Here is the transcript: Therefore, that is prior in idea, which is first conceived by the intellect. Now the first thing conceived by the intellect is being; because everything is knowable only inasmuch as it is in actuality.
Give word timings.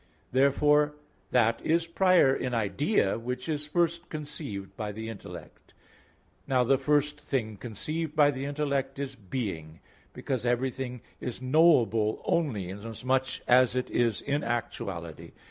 Therefore, 0.31 0.95
that 1.29 1.61
is 1.63 1.85
prior 1.85 2.35
in 2.35 2.55
idea, 2.55 3.19
which 3.19 3.47
is 3.47 3.67
first 3.67 4.09
conceived 4.09 4.75
by 4.75 4.91
the 4.91 5.09
intellect. 5.09 5.75
Now 6.47 6.63
the 6.63 6.79
first 6.79 7.19
thing 7.21 7.55
conceived 7.55 8.15
by 8.15 8.31
the 8.31 8.45
intellect 8.45 8.97
is 8.97 9.13
being; 9.13 9.79
because 10.11 10.43
everything 10.43 11.01
is 11.19 11.39
knowable 11.39 12.19
only 12.25 12.67
inasmuch 12.69 13.41
as 13.47 13.75
it 13.75 13.91
is 13.91 14.23
in 14.23 14.43
actuality. 14.43 15.33